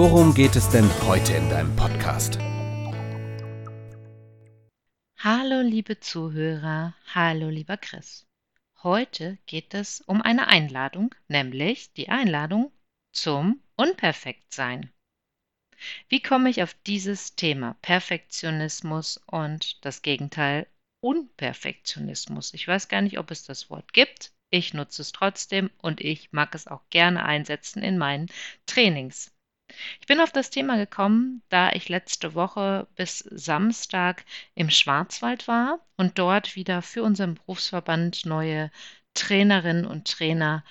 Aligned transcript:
worum 0.00 0.32
geht 0.32 0.56
es 0.56 0.66
denn 0.70 0.88
heute 1.06 1.34
in 1.34 1.50
deinem 1.50 1.76
Podcast? 1.76 2.38
Hallo 5.18 5.60
liebe 5.60 6.00
Zuhörer, 6.00 6.94
hallo 7.12 7.50
lieber 7.50 7.76
Chris. 7.76 8.26
Heute 8.82 9.36
geht 9.44 9.74
es 9.74 10.00
um 10.00 10.22
eine 10.22 10.46
Einladung, 10.46 11.14
nämlich 11.28 11.92
die 11.92 12.08
Einladung 12.08 12.72
zum 13.12 13.62
Unperfektsein. 13.76 14.90
Wie 16.08 16.22
komme 16.22 16.48
ich 16.48 16.62
auf 16.62 16.72
dieses 16.86 17.36
Thema 17.36 17.76
Perfektionismus 17.82 19.20
und 19.26 19.84
das 19.84 20.00
Gegenteil 20.00 20.66
Unperfektionismus? 21.02 22.54
Ich 22.54 22.66
weiß 22.66 22.88
gar 22.88 23.02
nicht, 23.02 23.18
ob 23.18 23.30
es 23.30 23.44
das 23.44 23.68
Wort 23.68 23.92
gibt. 23.92 24.32
Ich 24.48 24.72
nutze 24.72 25.02
es 25.02 25.12
trotzdem 25.12 25.70
und 25.76 26.00
ich 26.00 26.32
mag 26.32 26.54
es 26.54 26.68
auch 26.68 26.88
gerne 26.88 27.22
einsetzen 27.22 27.82
in 27.82 27.98
meinen 27.98 28.28
Trainings. 28.64 29.30
Ich 30.00 30.06
bin 30.06 30.20
auf 30.20 30.32
das 30.32 30.50
Thema 30.50 30.76
gekommen, 30.76 31.42
da 31.48 31.72
ich 31.72 31.88
letzte 31.88 32.34
Woche 32.34 32.86
bis 32.96 33.18
Samstag 33.18 34.24
im 34.54 34.70
Schwarzwald 34.70 35.48
war 35.48 35.80
und 35.96 36.18
dort 36.18 36.56
wieder 36.56 36.82
für 36.82 37.02
unseren 37.02 37.34
Berufsverband 37.34 38.26
neue 38.26 38.70
Trainerinnen 39.14 39.86
und 39.86 40.10
Trainer 40.10 40.64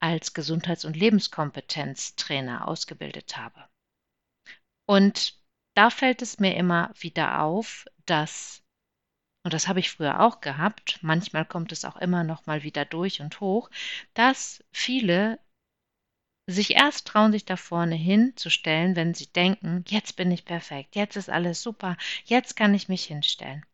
als 0.00 0.34
Gesundheits- 0.34 0.84
und 0.84 0.96
Lebenskompetenztrainer 0.96 2.68
ausgebildet 2.68 3.36
habe. 3.36 3.68
Und 4.86 5.34
da 5.74 5.90
fällt 5.90 6.22
es 6.22 6.38
mir 6.38 6.56
immer 6.56 6.92
wieder 6.98 7.42
auf, 7.42 7.86
dass, 8.06 8.62
und 9.44 9.52
das 9.52 9.68
habe 9.68 9.80
ich 9.80 9.90
früher 9.90 10.20
auch 10.20 10.40
gehabt, 10.40 10.98
manchmal 11.02 11.44
kommt 11.44 11.72
es 11.72 11.84
auch 11.84 11.96
immer 11.96 12.24
noch 12.24 12.46
mal 12.46 12.62
wieder 12.62 12.84
durch 12.84 13.20
und 13.20 13.40
hoch, 13.40 13.70
dass 14.14 14.64
viele 14.72 15.38
sich 16.50 16.74
erst 16.74 17.06
trauen, 17.06 17.30
sich 17.30 17.44
da 17.44 17.56
vorne 17.56 17.94
hinzustellen, 17.94 18.96
wenn 18.96 19.12
sie 19.12 19.26
denken, 19.26 19.84
jetzt 19.88 20.16
bin 20.16 20.30
ich 20.30 20.46
perfekt, 20.46 20.96
jetzt 20.96 21.16
ist 21.16 21.28
alles 21.28 21.62
super, 21.62 21.96
jetzt 22.24 22.56
kann 22.56 22.74
ich 22.74 22.88
mich 22.88 23.04
hinstellen. 23.04 23.64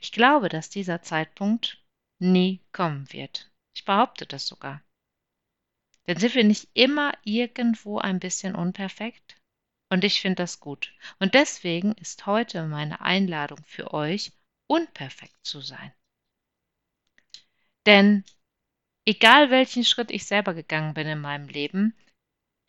Ich 0.00 0.10
glaube, 0.10 0.48
dass 0.48 0.68
dieser 0.68 1.02
Zeitpunkt 1.02 1.80
nie 2.18 2.60
kommen 2.72 3.10
wird. 3.12 3.50
Ich 3.74 3.84
behaupte 3.84 4.26
das 4.26 4.46
sogar. 4.46 4.82
Denn 6.08 6.18
sind 6.18 6.34
wir 6.34 6.44
nicht 6.44 6.68
immer 6.74 7.12
irgendwo 7.22 7.98
ein 7.98 8.18
bisschen 8.18 8.56
unperfekt? 8.56 9.40
Und 9.88 10.02
ich 10.02 10.20
finde 10.20 10.42
das 10.42 10.58
gut. 10.58 10.92
Und 11.20 11.34
deswegen 11.34 11.92
ist 11.92 12.26
heute 12.26 12.66
meine 12.66 13.00
Einladung 13.00 13.62
für 13.64 13.94
euch, 13.94 14.32
unperfekt 14.66 15.36
zu 15.44 15.60
sein. 15.60 15.92
Denn 17.86 18.24
Egal 19.04 19.50
welchen 19.50 19.84
Schritt 19.84 20.10
ich 20.10 20.26
selber 20.26 20.54
gegangen 20.54 20.94
bin 20.94 21.06
in 21.08 21.20
meinem 21.20 21.48
Leben, 21.48 21.96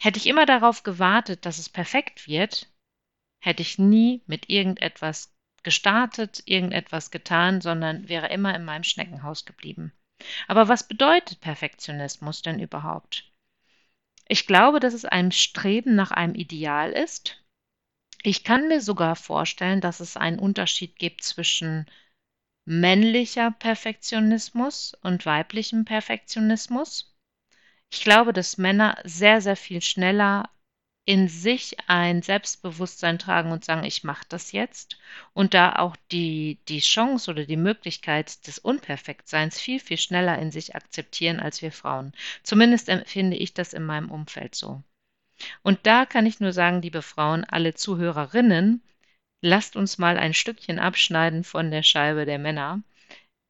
hätte 0.01 0.17
ich 0.17 0.27
immer 0.27 0.45
darauf 0.45 0.83
gewartet, 0.83 1.45
dass 1.45 1.59
es 1.59 1.69
perfekt 1.69 2.27
wird, 2.27 2.67
hätte 3.39 3.61
ich 3.61 3.77
nie 3.77 4.23
mit 4.25 4.49
irgendetwas 4.49 5.35
gestartet, 5.63 6.43
irgendetwas 6.45 7.11
getan, 7.11 7.61
sondern 7.61 8.09
wäre 8.09 8.29
immer 8.29 8.55
in 8.55 8.65
meinem 8.65 8.83
Schneckenhaus 8.83 9.45
geblieben. 9.45 9.93
Aber 10.47 10.67
was 10.67 10.87
bedeutet 10.87 11.39
Perfektionismus 11.39 12.41
denn 12.41 12.59
überhaupt? 12.59 13.31
Ich 14.27 14.47
glaube, 14.47 14.79
dass 14.79 14.93
es 14.93 15.05
ein 15.05 15.31
Streben 15.31 15.95
nach 15.95 16.11
einem 16.11 16.35
Ideal 16.35 16.91
ist. 16.91 17.43
Ich 18.23 18.43
kann 18.43 18.69
mir 18.69 18.81
sogar 18.81 19.15
vorstellen, 19.15 19.81
dass 19.81 19.99
es 19.99 20.15
einen 20.15 20.39
Unterschied 20.39 20.97
gibt 20.97 21.23
zwischen 21.23 21.89
männlicher 22.65 23.51
Perfektionismus 23.51 24.93
und 25.01 25.25
weiblichem 25.25 25.85
Perfektionismus. 25.85 27.15
Ich 27.91 28.03
glaube, 28.03 28.33
dass 28.33 28.57
Männer 28.57 28.97
sehr, 29.03 29.41
sehr 29.41 29.55
viel 29.55 29.81
schneller 29.81 30.49
in 31.05 31.27
sich 31.27 31.75
ein 31.87 32.21
Selbstbewusstsein 32.21 33.19
tragen 33.19 33.51
und 33.51 33.65
sagen, 33.65 33.83
ich 33.83 34.05
mache 34.05 34.25
das 34.29 34.53
jetzt 34.53 34.97
und 35.33 35.53
da 35.53 35.73
auch 35.75 35.97
die, 36.11 36.59
die 36.69 36.79
Chance 36.79 37.29
oder 37.29 37.45
die 37.45 37.57
Möglichkeit 37.57 38.47
des 38.47 38.57
Unperfektseins 38.57 39.59
viel, 39.59 39.81
viel 39.81 39.97
schneller 39.97 40.39
in 40.39 40.51
sich 40.51 40.75
akzeptieren 40.75 41.41
als 41.41 41.61
wir 41.61 41.73
Frauen. 41.73 42.13
Zumindest 42.43 42.87
empfinde 42.87 43.35
ich 43.35 43.53
das 43.53 43.73
in 43.73 43.83
meinem 43.83 44.11
Umfeld 44.11 44.55
so. 44.55 44.81
Und 45.61 45.79
da 45.83 46.05
kann 46.05 46.25
ich 46.25 46.39
nur 46.39 46.53
sagen, 46.53 46.81
liebe 46.81 47.01
Frauen, 47.01 47.43
alle 47.43 47.73
Zuhörerinnen, 47.73 48.81
lasst 49.43 49.75
uns 49.75 49.97
mal 49.97 50.17
ein 50.17 50.33
Stückchen 50.33 50.79
abschneiden 50.79 51.43
von 51.43 51.69
der 51.69 51.83
Scheibe 51.83 52.25
der 52.25 52.39
Männer. 52.39 52.81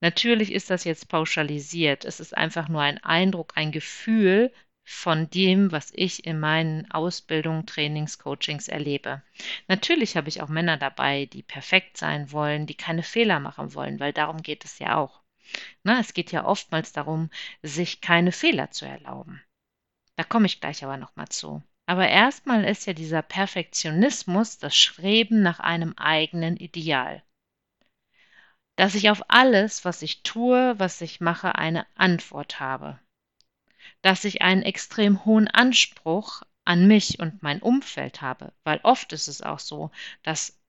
Natürlich 0.01 0.51
ist 0.51 0.71
das 0.71 0.83
jetzt 0.85 1.07
pauschalisiert. 1.07 2.03
Es 2.03 2.19
ist 2.19 2.35
einfach 2.35 2.67
nur 2.67 2.81
ein 2.81 3.01
Eindruck, 3.03 3.53
ein 3.55 3.71
Gefühl 3.71 4.51
von 4.83 5.29
dem, 5.29 5.71
was 5.71 5.91
ich 5.93 6.25
in 6.25 6.39
meinen 6.39 6.89
Ausbildungen, 6.91 7.67
Trainings, 7.67 8.17
Coachings 8.17 8.67
erlebe. 8.67 9.21
Natürlich 9.67 10.17
habe 10.17 10.29
ich 10.29 10.41
auch 10.41 10.49
Männer 10.49 10.77
dabei, 10.77 11.27
die 11.27 11.43
perfekt 11.43 11.95
sein 11.97 12.31
wollen, 12.31 12.65
die 12.65 12.75
keine 12.75 13.03
Fehler 13.03 13.39
machen 13.39 13.75
wollen, 13.75 13.99
weil 13.99 14.13
darum 14.13 14.41
geht 14.41 14.65
es 14.65 14.79
ja 14.79 14.97
auch. 14.97 15.21
Na, 15.83 15.99
es 15.99 16.15
geht 16.15 16.31
ja 16.31 16.43
oftmals 16.43 16.91
darum, 16.91 17.29
sich 17.61 18.01
keine 18.01 18.31
Fehler 18.31 18.71
zu 18.71 18.85
erlauben. 18.85 19.41
Da 20.15 20.23
komme 20.23 20.47
ich 20.47 20.59
gleich 20.59 20.83
aber 20.83 20.97
nochmal 20.97 21.29
zu. 21.29 21.61
Aber 21.85 22.07
erstmal 22.07 22.63
ist 22.63 22.85
ja 22.85 22.93
dieser 22.93 23.21
Perfektionismus 23.21 24.57
das 24.57 24.75
Streben 24.75 25.41
nach 25.41 25.59
einem 25.59 25.93
eigenen 25.97 26.55
Ideal. 26.55 27.23
Dass 28.77 28.95
ich 28.95 29.09
auf 29.09 29.29
alles, 29.29 29.83
was 29.85 30.01
ich 30.01 30.23
tue, 30.23 30.79
was 30.79 31.01
ich 31.01 31.19
mache, 31.19 31.55
eine 31.55 31.85
Antwort 31.95 32.59
habe. 32.59 32.99
Dass 34.01 34.23
ich 34.23 34.41
einen 34.41 34.63
extrem 34.63 35.25
hohen 35.25 35.47
Anspruch 35.47 36.43
an 36.65 36.87
mich 36.87 37.19
und 37.19 37.43
mein 37.43 37.61
Umfeld 37.61 38.21
habe, 38.21 38.53
weil 38.63 38.79
oft 38.83 39.11
ist 39.11 39.27
es 39.27 39.41
auch 39.41 39.59
so, 39.59 39.91
dass 40.23 40.59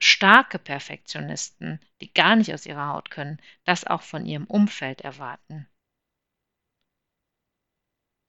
starke 0.00 0.58
Perfektionisten, 0.58 1.78
die 2.00 2.12
gar 2.12 2.34
nicht 2.34 2.52
aus 2.52 2.66
ihrer 2.66 2.88
Haut 2.88 3.10
können, 3.10 3.40
das 3.64 3.86
auch 3.86 4.02
von 4.02 4.26
ihrem 4.26 4.46
Umfeld 4.46 5.02
erwarten. 5.02 5.68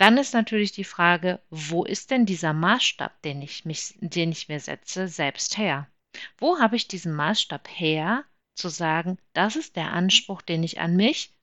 Dann 0.04 0.18
ist 0.18 0.34
natürlich 0.34 0.74
die 0.74 0.84
Frage, 0.84 1.42
wo 1.50 1.86
ist 1.86 2.12
denn 2.12 2.26
dieser 2.26 2.52
Maßstab, 2.52 3.22
den 3.22 3.42
ich, 3.42 3.64
mich, 3.64 3.96
den 4.02 4.34
ich 4.34 4.50
mir 4.50 4.60
setze, 4.60 5.08
selbst 5.08 5.58
her? 5.58 5.90
Wo 6.38 6.60
habe 6.60 6.76
ich 6.76 6.90
diesen 6.90 7.14
Maßstab 7.14 7.70
her, 7.70 8.26
zu 8.54 8.68
sagen, 8.68 9.18
das 9.32 9.56
ist 9.56 9.78
der 9.78 9.94
Anspruch, 9.94 10.42
den 10.42 10.62
ich 10.62 10.82
an 10.82 10.98
mich, 10.98 11.34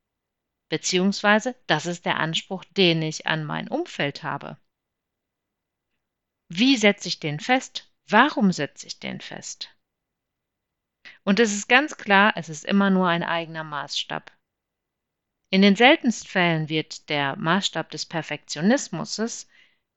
beziehungsweise 0.68 1.56
das 1.68 1.86
ist 1.86 2.04
der 2.04 2.20
Anspruch, 2.20 2.66
den 2.66 3.00
ich 3.00 3.26
an 3.26 3.46
mein 3.46 3.66
Umfeld 3.66 4.22
habe? 4.24 4.58
Wie 6.52 6.76
setze 6.76 7.08
ich 7.08 7.18
den 7.18 7.40
fest? 7.40 7.90
Warum 8.10 8.52
setze 8.52 8.86
ich 8.86 9.00
den 9.00 9.22
fest? 9.22 9.74
Und 11.24 11.40
es 11.40 11.54
ist 11.54 11.70
ganz 11.70 11.96
klar, 11.96 12.34
es 12.36 12.50
ist 12.50 12.66
immer 12.66 12.90
nur 12.90 13.08
ein 13.08 13.22
eigener 13.22 13.64
Maßstab. 13.64 14.30
In 15.52 15.62
den 15.62 15.74
seltensten 15.74 16.28
Fällen 16.28 16.68
wird 16.68 17.08
der 17.08 17.34
Maßstab 17.34 17.90
des 17.90 18.06
Perfektionismus 18.06 19.48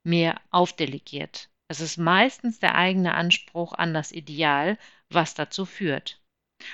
mir 0.04 0.42
aufdelegiert. 0.50 1.52
Es 1.68 1.80
ist 1.80 1.98
meistens 1.98 2.60
der 2.60 2.74
eigene 2.74 3.14
Anspruch 3.14 3.74
an 3.74 3.94
das 3.94 4.12
Ideal, 4.12 4.80
was 5.10 5.36
dazu 5.36 5.66
führt. 5.66 6.20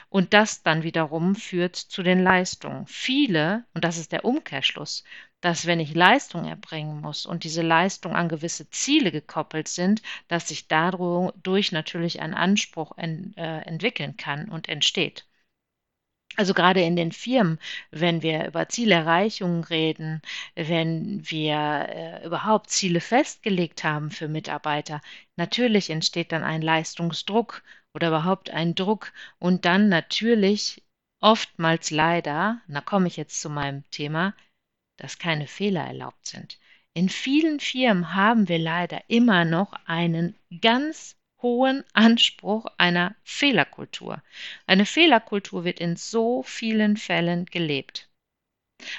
Und 0.08 0.34
das 0.34 0.64
dann 0.64 0.84
wiederum 0.84 1.36
führt 1.36 1.76
zu 1.76 2.04
den 2.04 2.24
Leistungen. 2.24 2.88
Viele, 2.88 3.66
und 3.74 3.84
das 3.84 3.98
ist 3.98 4.14
der 4.14 4.24
Umkehrschluss, 4.24 5.04
dass 5.42 5.66
wenn 5.66 5.82
ich 5.82 5.94
Leistung 5.94 6.46
erbringen 6.46 7.02
muss 7.02 7.26
und 7.26 7.44
diese 7.44 7.62
Leistung 7.62 8.16
an 8.16 8.30
gewisse 8.30 8.70
Ziele 8.70 9.12
gekoppelt 9.12 9.68
sind, 9.68 10.02
dass 10.30 10.48
sich 10.48 10.70
dadurch 10.70 11.74
natürlich 11.74 12.22
ein 12.22 12.34
Anspruch 12.34 12.98
en, 12.98 13.36
äh, 13.36 13.60
entwickeln 13.64 14.16
kann 14.16 14.48
und 14.48 14.70
entsteht. 14.70 15.29
Also 16.36 16.54
gerade 16.54 16.82
in 16.82 16.96
den 16.96 17.12
Firmen, 17.12 17.60
wenn 17.92 18.22
wir 18.22 18.48
über 18.48 18.70
Zielerreichungen 18.70 19.64
reden, 19.64 20.22
wenn 20.56 21.30
wir 21.30 21.88
äh, 21.90 22.26
überhaupt 22.26 22.70
Ziele 22.70 23.02
festgelegt 23.02 23.84
haben 23.84 24.10
für 24.12 24.28
Mitarbeiter, 24.28 25.02
natürlich 25.36 25.90
entsteht 25.90 26.32
dann 26.32 26.44
ein 26.44 26.62
Leistungsdruck 26.62 27.64
oder 27.94 28.10
überhaupt 28.10 28.52
ein 28.52 28.76
Druck 28.76 29.12
und 29.40 29.66
dann 29.66 29.90
natürlich 29.90 30.82
oftmals 31.20 31.92
leider, 31.92 32.62
da 32.68 32.82
komme 32.82 33.08
ich 33.08 33.18
jetzt 33.18 33.42
zu 33.42 33.50
meinem 33.50 33.84
Thema, 33.90 34.34
dass 34.98 35.20
keine 35.20 35.48
Fehler 35.48 35.84
erlaubt 35.86 36.28
sind. 36.28 36.58
In 36.94 37.10
vielen 37.10 37.60
Firmen 37.60 38.16
haben 38.16 38.48
wir 38.48 38.60
leider 38.60 39.02
immer 39.08 39.46
noch 39.46 39.74
einen 39.86 40.36
ganz 40.62 41.19
hohen 41.42 41.84
Anspruch 41.94 42.66
einer 42.78 43.16
Fehlerkultur. 43.24 44.22
Eine 44.68 44.86
Fehlerkultur 44.86 45.64
wird 45.64 45.80
in 45.80 45.96
so 45.96 46.44
vielen 46.44 46.98
Fällen 46.98 47.46
gelebt. 47.46 48.10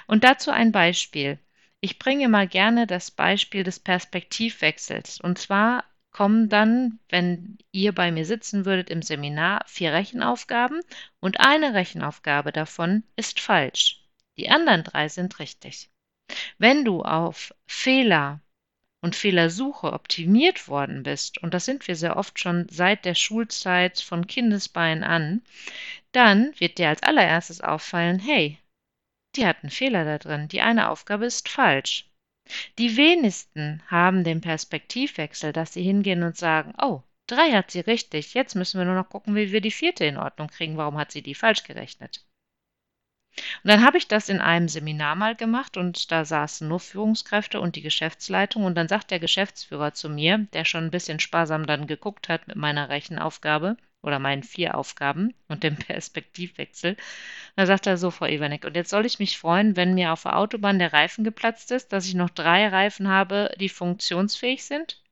Und 0.06 0.24
dazu 0.24 0.50
ein 0.50 0.72
Beispiel. 0.72 1.38
Ich 1.80 1.98
bringe 1.98 2.28
mal 2.28 2.46
gerne 2.46 2.86
das 2.86 3.10
Beispiel 3.10 3.64
des 3.64 3.78
Perspektivwechsels. 3.80 5.20
Und 5.20 5.38
zwar 5.38 5.84
kommen 6.10 6.48
dann, 6.48 6.98
wenn 7.08 7.58
ihr 7.72 7.94
bei 7.94 8.10
mir 8.12 8.26
sitzen 8.26 8.64
würdet 8.66 8.90
im 8.90 9.02
Seminar, 9.02 9.64
vier 9.66 9.92
Rechenaufgaben 9.92 10.80
und 11.20 11.40
eine 11.40 11.74
Rechenaufgabe 11.74 12.52
davon 12.52 13.04
ist 13.16 13.40
falsch. 13.40 14.04
Die 14.36 14.50
anderen 14.50 14.84
drei 14.84 15.08
sind 15.08 15.38
richtig. 15.38 15.90
Wenn 16.58 16.84
du 16.84 17.02
auf 17.02 17.54
Fehler 17.66 18.40
und 19.02 19.16
Fehlersuche 19.16 19.92
optimiert 19.92 20.68
worden 20.68 21.02
bist, 21.02 21.38
und 21.38 21.54
das 21.54 21.64
sind 21.64 21.86
wir 21.88 21.96
sehr 21.96 22.16
oft 22.16 22.38
schon 22.38 22.66
seit 22.70 23.04
der 23.04 23.14
Schulzeit 23.14 24.00
von 24.00 24.26
Kindesbein 24.26 25.02
an, 25.02 25.42
dann 26.12 26.52
wird 26.58 26.78
dir 26.78 26.88
als 26.88 27.02
allererstes 27.02 27.60
auffallen, 27.60 28.18
hey, 28.18 28.58
die 29.36 29.46
hat 29.46 29.62
einen 29.62 29.70
Fehler 29.70 30.04
da 30.04 30.18
drin, 30.18 30.48
die 30.48 30.60
eine 30.60 30.90
Aufgabe 30.90 31.26
ist 31.26 31.48
falsch. 31.48 32.10
Die 32.78 32.96
wenigsten 32.96 33.82
haben 33.86 34.24
den 34.24 34.40
Perspektivwechsel, 34.40 35.52
dass 35.52 35.72
sie 35.72 35.82
hingehen 35.82 36.22
und 36.22 36.36
sagen, 36.36 36.74
oh, 36.82 37.02
drei 37.26 37.52
hat 37.52 37.70
sie 37.70 37.80
richtig, 37.80 38.34
jetzt 38.34 38.56
müssen 38.56 38.78
wir 38.78 38.84
nur 38.84 38.96
noch 38.96 39.08
gucken, 39.08 39.36
wie 39.36 39.52
wir 39.52 39.60
die 39.60 39.70
vierte 39.70 40.04
in 40.04 40.16
Ordnung 40.16 40.48
kriegen, 40.48 40.76
warum 40.76 40.98
hat 40.98 41.12
sie 41.12 41.22
die 41.22 41.36
falsch 41.36 41.62
gerechnet? 41.62 42.24
Und 43.62 43.70
dann 43.70 43.84
habe 43.84 43.98
ich 43.98 44.08
das 44.08 44.28
in 44.28 44.40
einem 44.40 44.68
Seminar 44.68 45.14
mal 45.14 45.34
gemacht 45.34 45.76
und 45.76 46.10
da 46.10 46.24
saßen 46.24 46.68
nur 46.68 46.80
Führungskräfte 46.80 47.60
und 47.60 47.76
die 47.76 47.82
Geschäftsleitung 47.82 48.64
und 48.64 48.74
dann 48.74 48.88
sagt 48.88 49.10
der 49.10 49.20
Geschäftsführer 49.20 49.94
zu 49.94 50.08
mir, 50.08 50.46
der 50.52 50.64
schon 50.64 50.84
ein 50.84 50.90
bisschen 50.90 51.20
sparsam 51.20 51.66
dann 51.66 51.86
geguckt 51.86 52.28
hat 52.28 52.48
mit 52.48 52.56
meiner 52.56 52.88
Rechenaufgabe 52.88 53.76
oder 54.02 54.18
meinen 54.18 54.42
vier 54.42 54.76
Aufgaben 54.76 55.34
und 55.48 55.62
dem 55.62 55.76
Perspektivwechsel, 55.76 56.96
da 57.56 57.66
sagt 57.66 57.86
er 57.86 57.96
so, 57.96 58.10
Frau 58.10 58.26
Iwanek, 58.26 58.64
und 58.64 58.76
jetzt 58.76 58.90
soll 58.90 59.06
ich 59.06 59.18
mich 59.18 59.38
freuen, 59.38 59.76
wenn 59.76 59.94
mir 59.94 60.12
auf 60.12 60.22
der 60.22 60.36
Autobahn 60.36 60.78
der 60.78 60.92
Reifen 60.92 61.24
geplatzt 61.24 61.70
ist, 61.70 61.92
dass 61.92 62.06
ich 62.06 62.14
noch 62.14 62.30
drei 62.30 62.68
Reifen 62.68 63.08
habe, 63.08 63.54
die 63.60 63.68
funktionsfähig 63.68 64.64
sind? 64.64 65.02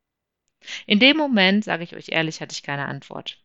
In 0.86 0.98
dem 0.98 1.16
Moment, 1.16 1.64
sage 1.64 1.84
ich 1.84 1.94
euch 1.94 2.08
ehrlich, 2.08 2.40
hatte 2.40 2.52
ich 2.52 2.62
keine 2.62 2.86
Antwort. 2.86 3.38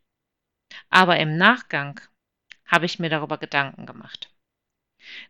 Aber 0.90 1.20
im 1.20 1.38
Nachgang 1.38 2.00
habe 2.66 2.86
ich 2.86 3.00
mir 3.00 3.10
darüber 3.10 3.38
Gedanken 3.38 3.86
gemacht. 3.86 4.33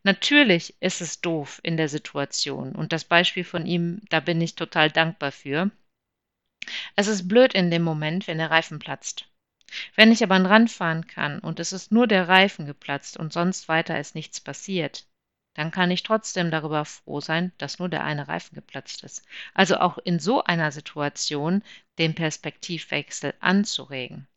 Natürlich 0.04 0.76
ist 0.80 1.02
es 1.02 1.22
doof 1.22 1.60
in 1.64 1.78
der 1.78 1.90
Situation 1.90 2.74
und 2.76 2.94
das 2.94 3.04
Beispiel 3.04 3.44
von 3.44 3.66
ihm, 3.66 4.02
da 4.10 4.20
bin 4.20 4.40
ich 4.42 4.56
total 4.56 4.92
dankbar 4.92 5.32
für. 5.32 5.72
Es 6.96 7.08
ist 7.08 7.28
blöd 7.28 7.54
in 7.54 7.72
dem 7.72 7.84
Moment, 7.84 8.28
wenn 8.28 8.38
der 8.38 8.52
Reifen 8.52 8.80
platzt. 8.80 9.28
Wenn 9.96 10.12
ich 10.12 10.24
aber 10.24 10.36
an 10.36 10.46
Rand 10.46 10.72
fahren 10.72 11.08
kann 11.08 11.40
und 11.40 11.60
es 11.60 11.74
ist 11.74 11.92
nur 11.92 12.08
der 12.08 12.28
Reifen 12.28 12.66
geplatzt 12.66 13.18
und 13.18 13.34
sonst 13.34 13.68
weiter 13.68 14.00
ist 14.00 14.16
nichts 14.16 14.40
passiert, 14.40 15.08
dann 15.56 15.72
kann 15.72 15.92
ich 15.92 16.04
trotzdem 16.04 16.52
darüber 16.52 16.86
froh 16.86 17.22
sein, 17.22 17.52
dass 17.58 17.80
nur 17.80 17.90
der 17.90 18.04
eine 18.04 18.28
Reifen 18.28 18.56
geplatzt 18.56 19.04
ist. 19.04 19.24
Also 19.54 19.78
auch 19.78 19.98
in 20.00 20.20
so 20.20 20.44
einer 20.44 20.72
Situation 20.72 21.64
den 21.98 22.16
Perspektivwechsel 22.16 23.34
anzuregen. 23.40 24.28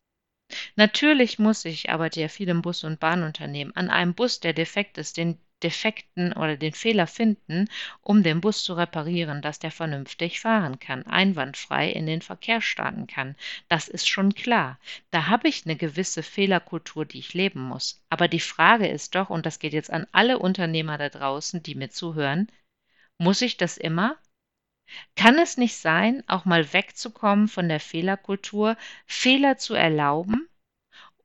Natürlich 0.77 1.39
muss 1.39 1.65
ich, 1.65 1.91
arbeite 1.91 2.21
ja 2.21 2.29
viel 2.29 2.49
im 2.49 2.63
Bus- 2.63 2.85
und 2.85 3.01
Bahnunternehmen, 3.01 3.75
an 3.77 3.91
einem 3.91 4.15
Bus, 4.15 4.41
der 4.41 4.53
defekt 4.53 4.99
ist, 4.99 5.17
den 5.17 5.39
Defekten 5.63 6.35
oder 6.35 6.57
den 6.59 6.75
Fehler 6.75 7.07
finden, 7.07 7.69
um 8.03 8.23
den 8.23 8.43
Bus 8.43 8.63
zu 8.63 8.75
reparieren, 8.75 9.41
dass 9.41 9.59
der 9.59 9.71
vernünftig 9.71 10.41
fahren 10.41 10.79
kann, 10.79 11.07
einwandfrei 11.07 11.91
in 11.91 12.07
den 12.07 12.21
Verkehr 12.21 12.61
starten 12.61 13.07
kann. 13.07 13.37
Das 13.69 13.89
ist 13.89 14.07
schon 14.07 14.35
klar. 14.35 14.79
Da 15.11 15.29
habe 15.29 15.49
ich 15.49 15.65
eine 15.65 15.77
gewisse 15.77 16.23
Fehlerkultur, 16.23 17.07
die 17.07 17.21
ich 17.21 17.33
leben 17.33 17.61
muss. 17.61 18.05
Aber 18.11 18.29
die 18.29 18.41
Frage 18.41 18.87
ist 18.87 19.15
doch, 19.15 19.31
und 19.31 19.47
das 19.47 19.59
geht 19.59 19.73
jetzt 19.73 19.91
an 19.91 20.07
alle 20.13 20.39
Unternehmer 20.39 20.99
da 20.99 21.09
draußen, 21.09 21.63
die 21.63 21.75
mir 21.75 21.89
zuhören, 21.89 22.53
muss 23.19 23.41
ich 23.41 23.57
das 23.57 23.79
immer? 23.79 24.17
Kann 25.17 25.39
es 25.39 25.57
nicht 25.57 25.77
sein, 25.77 26.23
auch 26.29 26.45
mal 26.45 26.73
wegzukommen 26.73 27.49
von 27.49 27.69
der 27.69 27.81
Fehlerkultur, 27.81 28.77
Fehler 29.07 29.59
zu 29.59 29.75
erlauben 29.75 30.49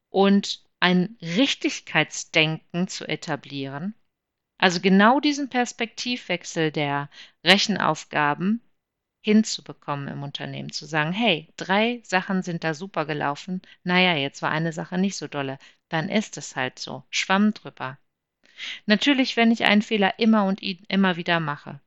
und 0.10 0.64
ein 0.80 1.18
Richtigkeitsdenken 1.22 2.88
zu 2.88 3.08
etablieren? 3.08 3.94
Also 4.58 4.80
genau 4.80 5.20
diesen 5.20 5.50
Perspektivwechsel 5.50 6.72
der 6.72 7.10
Rechenaufgaben 7.44 8.62
hinzubekommen 9.24 10.08
im 10.08 10.24
Unternehmen, 10.24 10.72
zu 10.72 10.86
sagen, 10.86 11.12
hey, 11.12 11.48
drei 11.58 12.02
Sachen 12.04 12.42
sind 12.44 12.64
da 12.64 12.74
super 12.74 13.06
gelaufen, 13.06 13.62
naja, 13.84 14.16
jetzt 14.16 14.42
war 14.42 14.50
eine 14.50 14.74
Sache 14.74 14.98
nicht 14.98 15.16
so 15.16 15.28
dolle, 15.28 15.60
dann 15.90 16.10
ist 16.10 16.38
es 16.38 16.56
halt 16.56 16.80
so, 16.80 17.04
schwamm 17.10 17.54
drüber. 17.54 17.98
Natürlich, 18.86 19.38
wenn 19.38 19.52
ich 19.52 19.66
einen 19.66 19.82
Fehler 19.82 20.20
immer 20.20 20.46
und 20.46 20.62
immer 20.62 21.16
wieder 21.16 21.40
mache, 21.40 21.80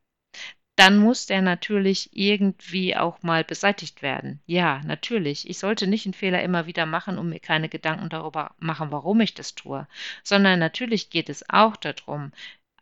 dann 0.76 0.98
muss 0.98 1.26
der 1.26 1.40
natürlich 1.40 2.10
irgendwie 2.16 2.96
auch 2.96 3.22
mal 3.22 3.44
beseitigt 3.44 4.02
werden. 4.02 4.40
Ja, 4.46 4.80
natürlich. 4.84 5.48
Ich 5.48 5.58
sollte 5.58 5.86
nicht 5.86 6.06
einen 6.06 6.14
Fehler 6.14 6.42
immer 6.42 6.66
wieder 6.66 6.84
machen 6.84 7.18
und 7.18 7.28
mir 7.28 7.40
keine 7.40 7.68
Gedanken 7.68 8.08
darüber 8.08 8.54
machen, 8.58 8.90
warum 8.90 9.20
ich 9.20 9.34
das 9.34 9.54
tue, 9.54 9.86
sondern 10.24 10.58
natürlich 10.58 11.10
geht 11.10 11.28
es 11.28 11.48
auch 11.48 11.76
darum, 11.76 12.32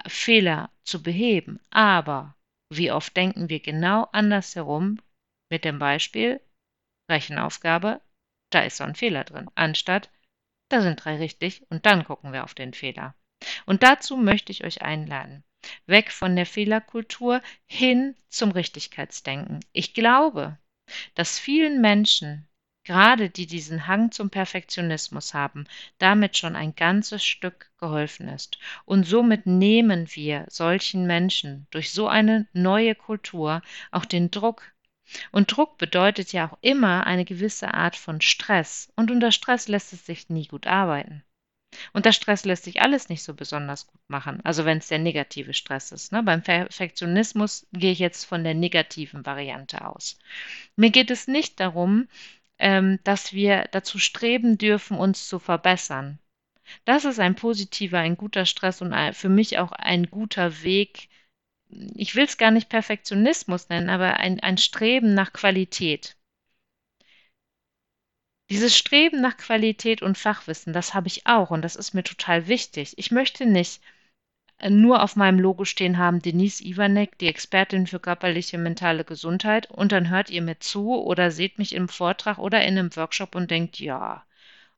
Fehler 0.06 0.70
zu 0.84 1.02
beheben. 1.02 1.60
Aber 1.70 2.34
wie 2.70 2.90
oft 2.90 3.16
denken 3.16 3.48
wir 3.50 3.60
genau 3.60 4.08
andersherum 4.12 4.98
mit 5.50 5.64
dem 5.64 5.78
Beispiel 5.78 6.40
Rechenaufgabe, 7.10 8.00
da 8.50 8.60
ist 8.60 8.78
so 8.78 8.84
ein 8.84 8.94
Fehler 8.94 9.24
drin, 9.24 9.50
anstatt 9.54 10.10
da 10.70 10.80
sind 10.80 11.04
drei 11.04 11.16
richtig 11.16 11.66
und 11.68 11.84
dann 11.84 12.04
gucken 12.04 12.32
wir 12.32 12.44
auf 12.44 12.54
den 12.54 12.72
Fehler. 12.72 13.14
Und 13.66 13.82
dazu 13.82 14.16
möchte 14.16 14.52
ich 14.52 14.64
euch 14.64 14.80
einladen. 14.80 15.44
Weg 15.86 16.10
von 16.10 16.36
der 16.36 16.46
Fehlerkultur 16.46 17.40
hin 17.66 18.16
zum 18.28 18.50
Richtigkeitsdenken. 18.50 19.60
Ich 19.72 19.94
glaube, 19.94 20.58
dass 21.14 21.38
vielen 21.38 21.80
Menschen, 21.80 22.48
gerade 22.84 23.30
die 23.30 23.46
diesen 23.46 23.86
Hang 23.86 24.10
zum 24.10 24.30
Perfektionismus 24.30 25.34
haben, 25.34 25.66
damit 25.98 26.36
schon 26.36 26.56
ein 26.56 26.74
ganzes 26.74 27.24
Stück 27.24 27.70
geholfen 27.78 28.28
ist. 28.28 28.58
Und 28.84 29.06
somit 29.06 29.46
nehmen 29.46 30.08
wir 30.14 30.46
solchen 30.48 31.06
Menschen 31.06 31.66
durch 31.70 31.92
so 31.92 32.08
eine 32.08 32.48
neue 32.52 32.94
Kultur 32.94 33.62
auch 33.90 34.04
den 34.04 34.30
Druck. 34.30 34.72
Und 35.30 35.56
Druck 35.56 35.78
bedeutet 35.78 36.32
ja 36.32 36.50
auch 36.50 36.58
immer 36.60 37.06
eine 37.06 37.24
gewisse 37.24 37.72
Art 37.72 37.96
von 37.96 38.20
Stress. 38.20 38.92
Und 38.96 39.10
unter 39.10 39.30
Stress 39.30 39.68
lässt 39.68 39.92
es 39.92 40.06
sich 40.06 40.28
nie 40.28 40.46
gut 40.46 40.66
arbeiten. 40.66 41.22
Unter 41.92 42.12
Stress 42.12 42.44
lässt 42.44 42.64
sich 42.64 42.82
alles 42.82 43.08
nicht 43.08 43.22
so 43.22 43.34
besonders 43.34 43.86
gut 43.86 44.00
machen, 44.08 44.40
also 44.44 44.64
wenn 44.64 44.78
es 44.78 44.88
der 44.88 44.98
negative 44.98 45.54
Stress 45.54 45.92
ist. 45.92 46.12
Ne? 46.12 46.22
Beim 46.22 46.42
Perfektionismus 46.42 47.66
gehe 47.72 47.92
ich 47.92 47.98
jetzt 47.98 48.24
von 48.24 48.44
der 48.44 48.54
negativen 48.54 49.24
Variante 49.26 49.86
aus. 49.86 50.18
Mir 50.76 50.90
geht 50.90 51.10
es 51.10 51.28
nicht 51.28 51.60
darum, 51.60 52.08
ähm, 52.58 52.98
dass 53.04 53.32
wir 53.32 53.68
dazu 53.72 53.98
streben 53.98 54.58
dürfen, 54.58 54.96
uns 54.96 55.28
zu 55.28 55.38
verbessern. 55.38 56.18
Das 56.84 57.04
ist 57.04 57.18
ein 57.18 57.34
positiver, 57.34 57.98
ein 57.98 58.16
guter 58.16 58.46
Stress 58.46 58.82
und 58.82 58.94
für 59.14 59.28
mich 59.28 59.58
auch 59.58 59.72
ein 59.72 60.10
guter 60.10 60.62
Weg. 60.62 61.08
Ich 61.94 62.14
will 62.14 62.24
es 62.24 62.38
gar 62.38 62.50
nicht 62.50 62.68
Perfektionismus 62.68 63.68
nennen, 63.68 63.90
aber 63.90 64.18
ein, 64.18 64.40
ein 64.40 64.58
Streben 64.58 65.14
nach 65.14 65.32
Qualität. 65.32 66.16
Dieses 68.52 68.76
Streben 68.76 69.22
nach 69.22 69.38
Qualität 69.38 70.02
und 70.02 70.18
Fachwissen, 70.18 70.74
das 70.74 70.92
habe 70.92 71.06
ich 71.08 71.26
auch 71.26 71.50
und 71.50 71.62
das 71.62 71.74
ist 71.74 71.94
mir 71.94 72.02
total 72.02 72.48
wichtig. 72.48 72.92
Ich 72.98 73.10
möchte 73.10 73.46
nicht 73.46 73.80
äh, 74.58 74.68
nur 74.68 75.02
auf 75.02 75.16
meinem 75.16 75.40
Logo 75.40 75.64
stehen 75.64 75.96
haben, 75.96 76.20
Denise 76.20 76.62
Ivanek, 76.62 77.16
die 77.16 77.28
Expertin 77.28 77.86
für 77.86 77.98
körperliche 77.98 78.58
mentale 78.58 79.04
Gesundheit, 79.04 79.70
und 79.70 79.90
dann 79.90 80.10
hört 80.10 80.28
ihr 80.28 80.42
mir 80.42 80.60
zu 80.60 81.02
oder 81.02 81.30
seht 81.30 81.56
mich 81.56 81.74
im 81.74 81.88
Vortrag 81.88 82.36
oder 82.36 82.62
in 82.62 82.76
einem 82.76 82.94
Workshop 82.94 83.34
und 83.34 83.50
denkt, 83.50 83.80
ja, 83.80 84.22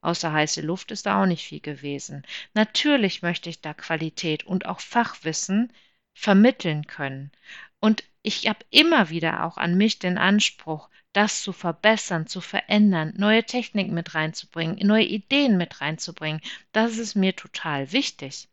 außer 0.03 0.33
heiße 0.33 0.61
Luft 0.63 0.93
ist 0.93 1.07
da 1.07 1.21
auch 1.23 1.27
nicht 1.27 1.45
viel 1.45 1.59
gewesen. 1.61 2.23
Natürlich 2.55 3.23
möchte 3.23 3.51
ich 3.51 3.61
da 3.61 3.75
Qualität 3.75 4.45
und 4.45 4.67
auch 4.67 4.79
Fachwissen 4.79 5.73
vermitteln 6.15 6.87
können. 6.87 7.33
Und 7.81 8.05
ich 8.23 8.47
habe 8.49 8.65
immer 8.71 9.11
wieder 9.11 9.45
auch 9.45 9.57
an 9.57 9.77
mich 9.77 9.99
den 9.99 10.17
Anspruch, 10.17 10.89
das 11.15 11.43
zu 11.43 11.53
verbessern, 11.53 12.27
zu 12.27 12.41
verändern, 12.41 13.15
neue 13.17 13.45
Techniken 13.45 13.95
mit 13.95 14.15
reinzubringen, 14.15 14.87
neue 14.87 15.05
Ideen 15.05 15.57
mit 15.57 15.81
reinzubringen. 15.81 16.41
Das 16.73 16.99
ist 16.99 17.15
mir 17.15 17.35
total 17.35 17.93
wichtig. 17.93 18.49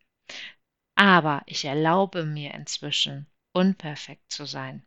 Aber 0.96 1.42
ich 1.48 1.66
erlaube 1.66 2.26
mir 2.26 2.54
inzwischen, 2.54 3.28
unperfekt 3.54 4.32
zu 4.32 4.46
sein, 4.46 4.86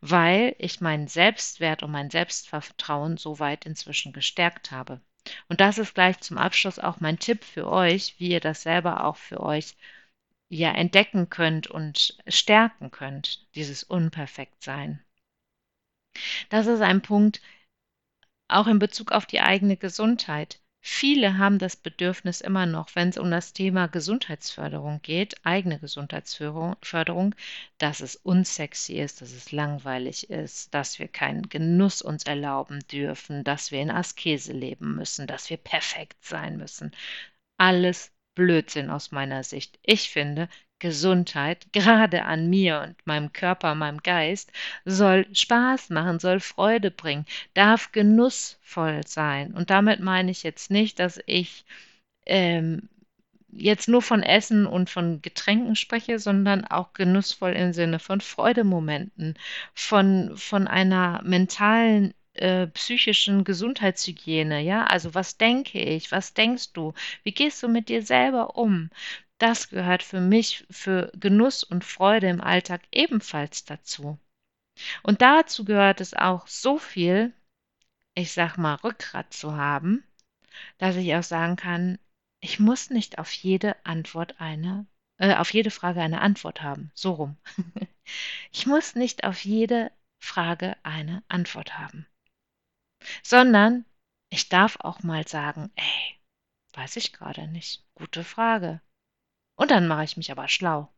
weil 0.00 0.54
ich 0.58 0.80
meinen 0.80 1.08
Selbstwert 1.08 1.82
und 1.82 1.90
mein 1.90 2.10
Selbstvertrauen 2.10 3.16
so 3.16 3.38
weit 3.38 3.64
inzwischen 3.66 4.12
gestärkt 4.12 4.70
habe. 4.70 5.00
Und 5.48 5.60
das 5.60 5.78
ist 5.78 5.94
gleich 5.94 6.20
zum 6.20 6.36
Abschluss 6.36 6.78
auch 6.78 7.00
mein 7.00 7.18
Tipp 7.18 7.44
für 7.44 7.68
euch, 7.68 8.16
wie 8.18 8.30
ihr 8.30 8.40
das 8.40 8.62
selber 8.62 9.04
auch 9.04 9.16
für 9.16 9.40
euch 9.40 9.76
ja 10.48 10.72
entdecken 10.72 11.30
könnt 11.30 11.68
und 11.68 12.18
stärken 12.26 12.90
könnt, 12.90 13.46
dieses 13.54 13.84
Unperfektsein. 13.84 15.02
Das 16.50 16.66
ist 16.66 16.80
ein 16.80 17.02
Punkt, 17.02 17.40
auch 18.48 18.66
in 18.66 18.78
Bezug 18.78 19.12
auf 19.12 19.26
die 19.26 19.40
eigene 19.40 19.76
Gesundheit. 19.76 20.60
Viele 20.84 21.38
haben 21.38 21.58
das 21.60 21.76
Bedürfnis 21.76 22.40
immer 22.40 22.66
noch, 22.66 22.94
wenn 22.96 23.08
es 23.08 23.16
um 23.16 23.30
das 23.30 23.52
Thema 23.52 23.86
Gesundheitsförderung 23.86 25.00
geht, 25.02 25.34
eigene 25.46 25.78
Gesundheitsförderung, 25.78 27.34
dass 27.78 28.00
es 28.00 28.16
unsexy 28.16 28.94
ist, 28.94 29.20
dass 29.20 29.30
es 29.30 29.52
langweilig 29.52 30.28
ist, 30.28 30.74
dass 30.74 30.98
wir 30.98 31.06
keinen 31.06 31.48
Genuss 31.48 32.02
uns 32.02 32.24
erlauben 32.24 32.80
dürfen, 32.90 33.44
dass 33.44 33.70
wir 33.70 33.80
in 33.80 33.92
Askese 33.92 34.52
leben 34.52 34.96
müssen, 34.96 35.28
dass 35.28 35.50
wir 35.50 35.56
perfekt 35.56 36.24
sein 36.24 36.56
müssen. 36.56 36.90
Alles 37.58 38.12
Blödsinn 38.34 38.90
aus 38.90 39.12
meiner 39.12 39.44
Sicht. 39.44 39.78
Ich 39.84 40.10
finde, 40.10 40.48
Gesundheit, 40.82 41.72
gerade 41.72 42.24
an 42.24 42.50
mir 42.50 42.80
und 42.82 43.06
meinem 43.06 43.32
Körper, 43.32 43.76
meinem 43.76 44.02
Geist, 44.02 44.50
soll 44.84 45.26
Spaß 45.32 45.90
machen, 45.90 46.18
soll 46.18 46.40
Freude 46.40 46.90
bringen, 46.90 47.24
darf 47.54 47.92
genussvoll 47.92 49.02
sein. 49.06 49.52
Und 49.54 49.70
damit 49.70 50.00
meine 50.00 50.32
ich 50.32 50.42
jetzt 50.42 50.72
nicht, 50.72 50.98
dass 50.98 51.20
ich 51.26 51.64
ähm, 52.26 52.88
jetzt 53.52 53.88
nur 53.88 54.02
von 54.02 54.24
Essen 54.24 54.66
und 54.66 54.90
von 54.90 55.22
Getränken 55.22 55.76
spreche, 55.76 56.18
sondern 56.18 56.64
auch 56.64 56.94
genussvoll 56.94 57.52
im 57.52 57.72
Sinne 57.72 58.00
von 58.00 58.20
Freudemomenten, 58.20 59.36
von, 59.74 60.36
von 60.36 60.66
einer 60.66 61.20
mentalen 61.22 62.12
äh, 62.34 62.66
psychischen 62.68 63.44
Gesundheitshygiene, 63.44 64.60
ja? 64.62 64.84
Also 64.84 65.14
was 65.14 65.36
denke 65.36 65.78
ich, 65.80 66.10
was 66.10 66.34
denkst 66.34 66.72
du, 66.72 66.92
wie 67.22 67.32
gehst 67.32 67.62
du 67.62 67.68
mit 67.68 67.88
dir 67.88 68.02
selber 68.02 68.56
um? 68.56 68.90
Das 69.38 69.68
gehört 69.68 70.02
für 70.02 70.20
mich 70.20 70.66
für 70.70 71.10
Genuss 71.14 71.64
und 71.64 71.84
Freude 71.84 72.28
im 72.28 72.40
Alltag 72.40 72.82
ebenfalls 72.92 73.64
dazu. 73.64 74.18
Und 75.02 75.20
dazu 75.20 75.64
gehört 75.64 76.00
es 76.00 76.14
auch 76.14 76.46
so 76.46 76.78
viel, 76.78 77.32
ich 78.14 78.32
sag 78.32 78.56
mal, 78.56 78.76
Rückgrat 78.76 79.32
zu 79.32 79.56
haben, 79.56 80.04
dass 80.78 80.96
ich 80.96 81.14
auch 81.14 81.22
sagen 81.22 81.56
kann, 81.56 81.98
ich 82.40 82.58
muss 82.58 82.90
nicht 82.90 83.18
auf 83.18 83.32
jede 83.32 83.76
Antwort 83.86 84.40
eine, 84.40 84.86
äh, 85.18 85.34
auf 85.34 85.52
jede 85.52 85.70
Frage 85.70 86.00
eine 86.00 86.20
Antwort 86.20 86.62
haben. 86.62 86.90
So 86.94 87.12
rum. 87.12 87.36
ich 88.52 88.66
muss 88.66 88.94
nicht 88.94 89.24
auf 89.24 89.44
jede 89.44 89.92
Frage 90.20 90.76
eine 90.82 91.22
Antwort 91.28 91.78
haben. 91.78 92.06
Sondern 93.22 93.84
ich 94.30 94.48
darf 94.48 94.76
auch 94.80 95.02
mal 95.02 95.26
sagen, 95.26 95.70
ey, 95.76 96.18
weiß 96.74 96.96
ich 96.96 97.12
gerade 97.12 97.46
nicht. 97.48 97.84
Gute 97.94 98.24
Frage. 98.24 98.80
Und 99.62 99.70
dann 99.70 99.86
mache 99.86 100.02
ich 100.02 100.16
mich 100.16 100.32
aber 100.32 100.48
schlau. 100.48 100.92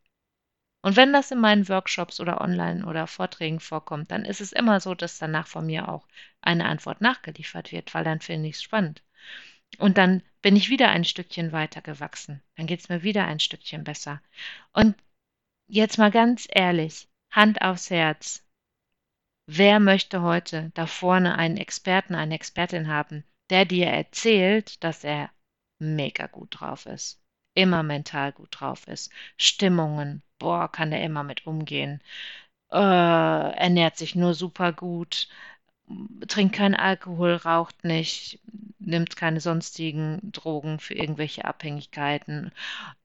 Und 0.81 0.95
wenn 0.95 1.13
das 1.13 1.29
in 1.29 1.39
meinen 1.39 1.69
Workshops 1.69 2.19
oder 2.19 2.41
online 2.41 2.83
oder 2.87 3.05
Vorträgen 3.05 3.59
vorkommt, 3.59 4.09
dann 4.09 4.25
ist 4.25 4.41
es 4.41 4.53
immer 4.53 4.79
so, 4.79 4.95
dass 4.95 5.19
danach 5.19 5.45
von 5.45 5.67
mir 5.67 5.87
auch 5.87 6.07
eine 6.41 6.65
Antwort 6.65 6.99
nachgeliefert 6.99 7.71
wird, 7.71 7.93
weil 7.93 8.03
dann 8.03 8.21
finde 8.21 8.49
ich 8.49 8.55
es 8.55 8.63
spannend. 8.63 9.03
Und 9.77 9.99
dann 9.99 10.23
bin 10.41 10.55
ich 10.55 10.69
wieder 10.69 10.89
ein 10.89 11.03
Stückchen 11.03 11.51
weiter 11.51 11.83
gewachsen. 11.83 12.41
Dann 12.55 12.65
geht 12.65 12.79
es 12.79 12.89
mir 12.89 13.03
wieder 13.03 13.27
ein 13.27 13.39
Stückchen 13.39 13.83
besser. 13.83 14.19
Und 14.73 14.95
jetzt 15.67 15.99
mal 15.99 16.09
ganz 16.09 16.47
ehrlich, 16.49 17.07
Hand 17.29 17.61
aufs 17.61 17.91
Herz. 17.91 18.43
Wer 19.45 19.79
möchte 19.79 20.23
heute 20.23 20.71
da 20.73 20.87
vorne 20.87 21.37
einen 21.37 21.57
Experten, 21.57 22.15
eine 22.15 22.33
Expertin 22.33 22.87
haben, 22.87 23.25
der 23.51 23.65
dir 23.65 23.85
erzählt, 23.85 24.83
dass 24.83 25.03
er 25.03 25.29
mega 25.77 26.25
gut 26.25 26.59
drauf 26.59 26.87
ist? 26.87 27.21
Immer 27.55 27.83
mental 27.83 28.31
gut 28.31 28.49
drauf 28.51 28.87
ist. 28.87 29.11
Stimmungen, 29.37 30.21
boah, 30.39 30.71
kann 30.71 30.91
er 30.91 31.03
immer 31.03 31.23
mit 31.23 31.47
umgehen. 31.47 32.01
Äh, 32.71 32.77
ernährt 32.77 33.97
sich 33.97 34.15
nur 34.15 34.33
super 34.33 34.73
gut, 34.73 35.27
trinkt 36.27 36.55
keinen 36.55 36.75
Alkohol, 36.75 37.35
raucht 37.35 37.83
nicht, 37.83 38.39
nimmt 38.79 39.15
keine 39.15 39.39
sonstigen 39.39 40.31
Drogen 40.31 40.79
für 40.79 40.93
irgendwelche 40.95 41.45
Abhängigkeiten, 41.45 42.51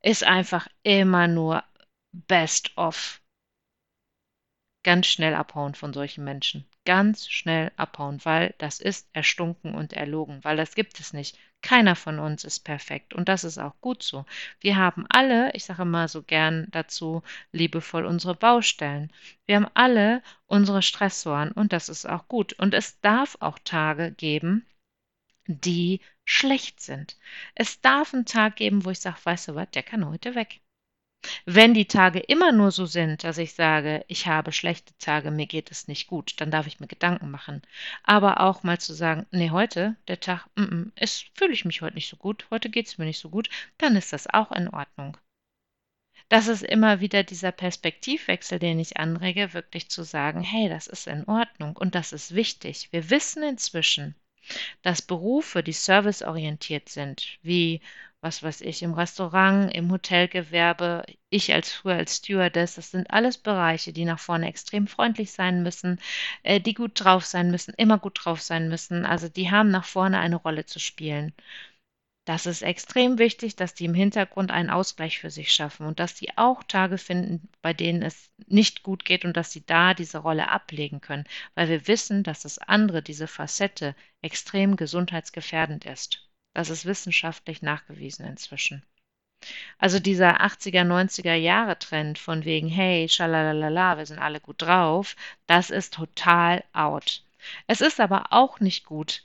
ist 0.03 0.25
einfach 0.25 0.69
immer 0.83 1.29
nur 1.29 1.65
best 2.13 2.77
of. 2.77 3.21
Ganz 4.83 5.07
schnell 5.09 5.35
abhauen 5.35 5.75
von 5.75 5.93
solchen 5.93 6.25
Menschen. 6.25 6.65
Ganz 6.91 7.29
schnell 7.29 7.71
abhauen, 7.77 8.19
weil 8.25 8.53
das 8.59 8.81
ist 8.81 9.09
erstunken 9.13 9.77
und 9.77 9.93
erlogen, 9.93 10.43
weil 10.43 10.57
das 10.57 10.75
gibt 10.75 10.99
es 10.99 11.13
nicht. 11.13 11.39
Keiner 11.63 11.95
von 11.95 12.19
uns 12.19 12.43
ist 12.43 12.65
perfekt 12.65 13.15
und 13.15 13.29
das 13.29 13.45
ist 13.45 13.59
auch 13.59 13.81
gut 13.81 14.03
so. 14.03 14.25
Wir 14.59 14.77
haben 14.77 15.07
alle, 15.09 15.53
ich 15.55 15.65
sage 15.65 15.85
mal 15.85 16.09
so 16.09 16.25
gern 16.25 16.67
dazu, 16.73 17.23
liebevoll 17.53 18.05
unsere 18.05 18.35
Baustellen. 18.35 19.13
Wir 19.47 19.55
haben 19.55 19.71
alle 19.75 20.21
unsere 20.47 20.83
Stressoren 20.83 21.53
und 21.53 21.73
das 21.73 21.89
ist 21.89 22.07
auch 22.07 22.27
gut. 22.27 22.55
Und 22.55 22.75
es 22.75 23.01
darf 23.01 23.37
auch 23.39 23.61
Tage 23.61 24.11
geben, 24.11 24.67
die 25.47 26.01
schlecht 26.25 26.81
sind. 26.81 27.17
Es 27.55 27.81
darf 27.81 28.13
einen 28.15 28.27
Tag 28.27 28.57
geben, 28.57 28.85
wo 28.85 28.91
ich 28.91 28.99
sage, 28.99 29.21
weißt 29.23 29.47
du 29.47 29.55
was, 29.55 29.71
der 29.71 29.85
kann 29.85 30.09
heute 30.09 30.35
weg. 30.35 30.61
Wenn 31.45 31.75
die 31.75 31.87
Tage 31.87 32.19
immer 32.21 32.53
nur 32.53 32.71
so 32.71 32.87
sind, 32.87 33.25
dass 33.25 33.39
ich 33.39 33.55
sage, 33.55 34.05
ich 34.09 34.27
habe 34.27 34.53
schlechte 34.53 34.97
Tage, 34.99 35.31
mir 35.31 35.47
geht 35.47 35.71
es 35.71 35.89
nicht 35.89 36.07
gut, 36.07 36.35
dann 36.39 36.51
darf 36.51 36.67
ich 36.67 36.81
mir 36.81 36.87
Gedanken 36.87 37.31
machen. 37.31 37.63
Aber 38.05 38.41
auch 38.41 38.63
mal 38.63 38.79
zu 38.79 38.95
sagen, 38.95 39.27
nee, 39.31 39.51
heute, 39.51 39.97
der 40.09 40.21
Tag, 40.21 40.47
mm 40.57 40.63
-mm, 40.63 40.93
es 40.97 41.25
fühle 41.35 41.53
ich 41.53 41.65
mich 41.65 41.83
heute 41.83 41.95
nicht 41.95 42.09
so 42.09 42.17
gut, 42.17 42.47
heute 42.51 42.71
geht 42.71 42.87
es 42.87 42.99
mir 42.99 43.05
nicht 43.05 43.19
so 43.19 43.29
gut, 43.29 43.51
dann 43.79 43.97
ist 43.97 44.13
das 44.13 44.29
auch 44.29 44.53
in 44.53 44.69
Ordnung. 44.69 45.17
Das 46.31 46.47
ist 46.47 46.63
immer 46.63 47.01
wieder 47.01 47.25
dieser 47.25 47.53
Perspektivwechsel, 47.53 48.59
den 48.59 48.79
ich 48.79 48.97
anrege, 48.97 49.53
wirklich 49.53 49.91
zu 49.91 50.05
sagen, 50.05 50.43
hey, 50.43 50.69
das 50.69 50.87
ist 50.87 51.09
in 51.09 51.25
Ordnung 51.25 51.77
und 51.77 51.95
das 51.97 52.13
ist 52.13 52.35
wichtig. 52.35 52.89
Wir 52.93 53.11
wissen 53.11 53.43
inzwischen, 53.43 54.15
dass 54.83 55.03
Berufe, 55.03 55.63
die 55.63 55.73
serviceorientiert 55.73 56.89
sind, 56.89 57.39
wie 57.43 57.81
was 58.23 58.43
weiß 58.43 58.61
ich, 58.63 58.83
im 58.83 58.93
Restaurant, 58.95 59.73
im 59.75 59.91
Hotelgewerbe, 59.91 61.05
ich 61.31 61.53
als 61.55 61.73
früher 61.73 61.95
als 61.95 62.17
Stewardess, 62.17 62.75
das 62.77 62.91
sind 62.91 63.11
alles 63.11 63.39
Bereiche, 63.39 63.93
die 63.93 64.05
nach 64.05 64.19
vorne 64.21 64.49
extrem 64.49 64.87
freundlich 64.87 65.33
sein 65.33 65.63
müssen, 65.63 66.01
äh, 66.43 66.61
die 66.61 66.75
gut 66.75 66.93
drauf 67.03 67.25
sein 67.25 67.51
müssen, 67.51 67.75
immer 67.77 67.99
gut 67.99 68.21
drauf 68.25 68.41
sein 68.43 68.69
müssen. 68.69 69.07
Also 69.07 69.29
die 69.29 69.51
haben 69.51 69.71
nach 69.71 69.85
vorne 69.85 70.19
eine 70.19 70.37
Rolle 70.37 70.67
zu 70.67 70.79
spielen. 70.79 71.33
Das 72.25 72.47
ist 72.47 72.63
extrem 72.63 73.19
wichtig, 73.19 73.57
dass 73.57 73.75
die 73.75 73.85
im 73.85 73.93
Hintergrund 73.95 74.51
einen 74.51 74.71
Ausgleich 74.71 75.19
für 75.19 75.31
sich 75.31 75.53
schaffen 75.53 75.85
und 75.87 75.99
dass 76.01 76.15
die 76.15 76.39
auch 76.39 76.63
Tage 76.63 76.97
finden, 76.97 77.49
bei 77.61 77.75
denen 77.75 78.03
es 78.03 78.31
nicht 78.47 78.83
gut 78.83 79.05
geht 79.05 79.25
und 79.27 79.37
dass 79.37 79.53
sie 79.53 79.67
da 79.67 79.93
diese 79.95 80.19
Rolle 80.19 80.49
ablegen 80.49 81.01
können, 81.03 81.25
weil 81.55 81.69
wir 81.69 81.87
wissen, 81.89 82.23
dass 82.23 82.41
das 82.43 82.59
andere, 82.59 83.03
diese 83.03 83.27
Facette, 83.27 83.95
extrem 84.23 84.77
gesundheitsgefährdend 84.77 85.85
ist. 85.87 86.30
Das 86.55 86.71
ist 86.71 86.85
wissenschaftlich 86.85 87.63
nachgewiesen 87.63 88.27
inzwischen. 88.27 88.83
Also 89.79 89.99
dieser 89.99 90.43
80er, 90.43 90.85
90er 90.85 91.35
Jahre 91.35 91.79
Trend 91.79 92.19
von 92.19 92.45
wegen, 92.45 92.69
hey, 92.69 93.09
schalalala, 93.09 93.97
wir 93.97 94.07
sind 94.07 94.19
alle 94.19 94.41
gut 94.41 94.61
drauf, 94.61 95.17
das 95.47 95.71
ist 95.71 95.95
total 95.95 96.65
out. 96.73 97.25
Es 97.67 97.81
ist 97.81 98.01
aber 98.01 98.33
auch 98.33 98.61
nicht 98.61 98.85
gut, 98.85 99.25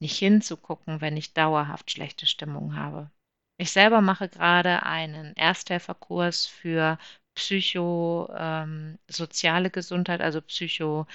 nicht 0.00 0.18
hinzugucken, 0.18 1.00
wenn 1.00 1.16
ich 1.16 1.34
dauerhaft 1.34 1.90
schlechte 1.90 2.26
Stimmung 2.26 2.74
habe. 2.74 3.10
Ich 3.58 3.72
selber 3.72 4.00
mache 4.00 4.28
gerade 4.28 4.84
einen 4.84 5.36
Ersthelferkurs 5.36 6.46
für 6.46 6.98
psychosoziale 7.34 9.66
ähm, 9.66 9.72
Gesundheit, 9.72 10.20
also 10.20 10.40
psycho, 10.42 11.06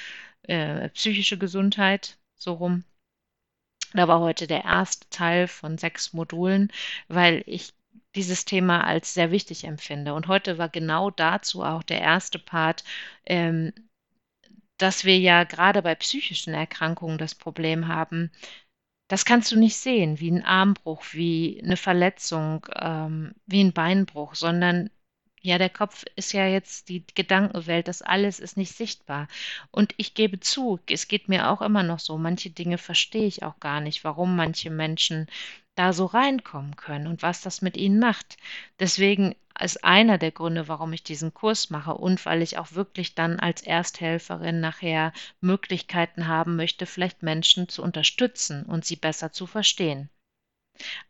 äh, 0.43 0.89
psychische 0.89 1.37
Gesundheit, 1.37 2.17
so 2.35 2.53
rum. 2.53 2.83
Da 3.95 4.07
war 4.07 4.19
heute 4.19 4.47
der 4.47 4.65
erste 4.65 5.09
Teil 5.09 5.47
von 5.47 5.77
sechs 5.77 6.13
Modulen, 6.13 6.71
weil 7.07 7.43
ich 7.45 7.73
dieses 8.15 8.45
Thema 8.45 8.83
als 8.85 9.13
sehr 9.13 9.31
wichtig 9.31 9.63
empfinde. 9.65 10.13
Und 10.13 10.27
heute 10.27 10.57
war 10.57 10.69
genau 10.69 11.11
dazu 11.11 11.63
auch 11.63 11.83
der 11.83 12.01
erste 12.01 12.39
Part, 12.39 12.83
ähm, 13.25 13.73
dass 14.77 15.05
wir 15.05 15.17
ja 15.19 15.43
gerade 15.45 15.81
bei 15.81 15.95
psychischen 15.95 16.53
Erkrankungen 16.53 17.17
das 17.17 17.35
Problem 17.35 17.87
haben, 17.87 18.31
das 19.07 19.25
kannst 19.25 19.51
du 19.51 19.59
nicht 19.59 19.77
sehen, 19.77 20.19
wie 20.19 20.31
ein 20.31 20.43
Armbruch, 20.43 21.03
wie 21.11 21.61
eine 21.63 21.77
Verletzung, 21.77 22.65
ähm, 22.75 23.35
wie 23.45 23.63
ein 23.63 23.73
Beinbruch, 23.73 24.35
sondern 24.35 24.89
ja, 25.45 25.57
der 25.57 25.69
Kopf 25.69 26.03
ist 26.15 26.33
ja 26.33 26.47
jetzt 26.47 26.89
die 26.89 27.05
Gedankenwelt, 27.15 27.87
das 27.87 28.01
alles 28.01 28.39
ist 28.39 28.57
nicht 28.57 28.75
sichtbar. 28.75 29.27
Und 29.71 29.93
ich 29.97 30.13
gebe 30.13 30.39
zu, 30.39 30.79
es 30.89 31.07
geht 31.07 31.29
mir 31.29 31.49
auch 31.49 31.61
immer 31.61 31.83
noch 31.83 31.99
so, 31.99 32.17
manche 32.17 32.49
Dinge 32.49 32.77
verstehe 32.77 33.27
ich 33.27 33.43
auch 33.43 33.59
gar 33.59 33.79
nicht, 33.81 34.03
warum 34.03 34.35
manche 34.35 34.69
Menschen 34.71 35.27
da 35.75 35.93
so 35.93 36.05
reinkommen 36.05 36.75
können 36.75 37.07
und 37.07 37.21
was 37.21 37.41
das 37.41 37.61
mit 37.61 37.77
ihnen 37.77 37.99
macht. 37.99 38.37
Deswegen 38.79 39.35
ist 39.59 39.83
einer 39.83 40.17
der 40.17 40.31
Gründe, 40.31 40.67
warum 40.67 40.91
ich 40.93 41.03
diesen 41.03 41.33
Kurs 41.33 41.69
mache 41.69 41.93
und 41.93 42.25
weil 42.25 42.41
ich 42.41 42.57
auch 42.57 42.73
wirklich 42.73 43.15
dann 43.15 43.39
als 43.39 43.61
Ersthelferin 43.61 44.59
nachher 44.59 45.13
Möglichkeiten 45.41 46.27
haben 46.27 46.55
möchte, 46.55 46.85
vielleicht 46.85 47.23
Menschen 47.23 47.69
zu 47.69 47.83
unterstützen 47.83 48.63
und 48.63 48.83
sie 48.83 48.95
besser 48.95 49.31
zu 49.31 49.45
verstehen. 49.45 50.09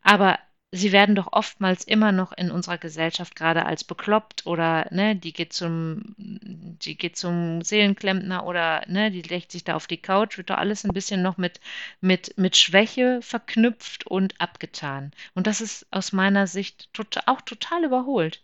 Aber 0.01 0.37
sie 0.71 0.91
werden 0.91 1.15
doch 1.15 1.31
oftmals 1.31 1.83
immer 1.85 2.11
noch 2.11 2.31
in 2.33 2.51
unserer 2.51 2.77
Gesellschaft 2.77 3.35
gerade 3.35 3.65
als 3.65 3.83
bekloppt 3.83 4.45
oder 4.45 4.87
ne, 4.91 5.15
die 5.15 5.33
geht 5.33 5.53
zum, 5.53 6.15
die 6.17 6.97
geht 6.97 7.17
zum 7.17 7.61
Seelenklempner 7.61 8.45
oder 8.45 8.83
ne, 8.87 9.11
die 9.11 9.21
legt 9.21 9.51
sich 9.51 9.63
da 9.63 9.75
auf 9.75 9.87
die 9.87 9.97
Couch, 10.01 10.37
wird 10.37 10.49
doch 10.49 10.57
alles 10.57 10.83
ein 10.83 10.93
bisschen 10.93 11.21
noch 11.21 11.37
mit, 11.37 11.59
mit, 12.01 12.37
mit 12.37 12.57
Schwäche 12.57 13.21
verknüpft 13.21 14.05
und 14.07 14.39
abgetan. 14.41 15.11
Und 15.33 15.47
das 15.47 15.61
ist 15.61 15.87
aus 15.91 16.11
meiner 16.11 16.47
Sicht 16.47 16.93
tot, 16.93 17.17
auch 17.25 17.41
total 17.41 17.83
überholt. 17.85 18.41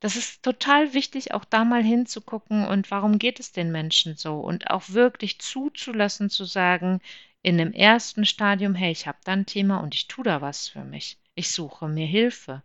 Das 0.00 0.16
ist 0.16 0.42
total 0.42 0.94
wichtig, 0.94 1.34
auch 1.34 1.44
da 1.44 1.64
mal 1.64 1.82
hinzugucken 1.82 2.66
und 2.66 2.90
warum 2.90 3.18
geht 3.18 3.38
es 3.38 3.52
den 3.52 3.70
Menschen 3.70 4.16
so 4.16 4.40
und 4.40 4.70
auch 4.70 4.88
wirklich 4.90 5.38
zuzulassen, 5.40 6.30
zu 6.30 6.44
sagen, 6.44 7.00
in 7.42 7.58
dem 7.58 7.72
ersten 7.72 8.24
Stadium, 8.26 8.74
hey, 8.74 8.92
ich 8.92 9.06
habe 9.06 9.18
da 9.24 9.32
ein 9.32 9.46
Thema 9.46 9.78
und 9.78 9.94
ich 9.94 10.08
tue 10.08 10.24
da 10.24 10.40
was 10.40 10.68
für 10.68 10.84
mich. 10.84 11.18
Ich 11.34 11.50
suche 11.50 11.88
mir 11.88 12.06
Hilfe. 12.06 12.62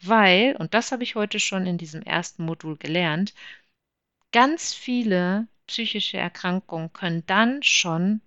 Weil, 0.00 0.56
und 0.56 0.74
das 0.74 0.92
habe 0.92 1.02
ich 1.02 1.14
heute 1.14 1.40
schon 1.40 1.66
in 1.66 1.78
diesem 1.78 2.02
ersten 2.02 2.44
Modul 2.44 2.76
gelernt, 2.76 3.34
ganz 4.32 4.74
viele 4.74 5.48
psychische 5.66 6.18
Erkrankungen 6.18 6.92
können 6.92 7.24
dann 7.26 7.62
schon 7.62 8.20